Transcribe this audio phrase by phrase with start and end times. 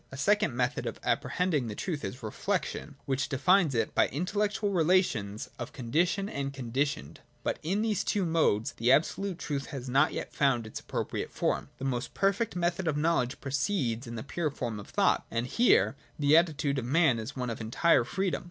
[0.11, 5.51] A second method of apprehending the truth is Reflection, which defines it by intellectual relations
[5.59, 7.19] of condition and conditioned.
[7.43, 11.69] But in these two modes the absolute truth has not yet found its appropriate form.
[11.77, 15.95] The most perfect method of knowledge proceeds in the pure form of thought: and here
[16.17, 18.39] the attitude of man is one of entire freedom.